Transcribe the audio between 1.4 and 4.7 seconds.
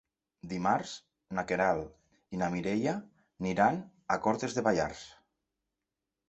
Queralt i na Mireia iran a Cortes de